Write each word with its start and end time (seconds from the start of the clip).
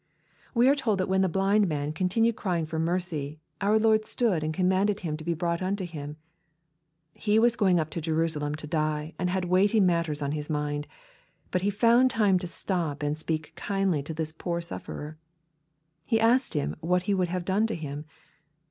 We 0.55 0.67
are 0.67 0.73
told 0.73 0.99
that 0.99 1.07
when 1.07 1.21
the 1.21 1.29
blind 1.29 1.67
man 1.67 1.93
continued 1.93 2.35
cryrng 2.35 2.65
fcr 2.65 2.81
mercy, 2.81 3.39
our 3.61 3.77
Lord" 3.77 4.03
stood 4.07 4.41
and 4.43 4.51
commanded 4.51 5.01
him 5.01 5.15
to 5.15 5.23
be 5.23 5.35
brought 5.35 5.61
unto 5.61 5.85
Him/' 5.85 6.15
He 7.13 7.37
was 7.37 7.55
going 7.55 7.79
up 7.79 7.91
to 7.91 8.01
Jerusalem 8.01 8.55
to 8.55 8.65
die, 8.65 9.13
and 9.19 9.29
had 9.29 9.45
weighty 9.45 9.79
matters 9.79 10.23
on 10.23 10.31
His 10.31 10.49
mind, 10.49 10.87
but 11.51 11.61
He 11.61 11.69
found 11.69 12.09
time 12.09 12.39
to 12.39 12.47
stop 12.47 12.97
to 13.01 13.15
speak 13.15 13.53
kindly 13.55 14.01
to 14.01 14.13
this 14.15 14.31
poor 14.31 14.59
sufferer. 14.59 15.19
He 16.07 16.19
asked 16.19 16.55
him 16.55 16.75
what 16.81 17.03
he 17.03 17.13
would 17.13 17.27
have 17.29 17.45
done 17.45 17.67
to 17.67 17.75
him 17.75 18.05